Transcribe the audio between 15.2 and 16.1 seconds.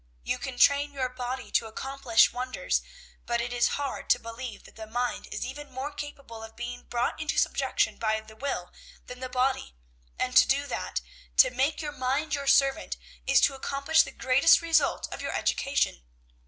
your education.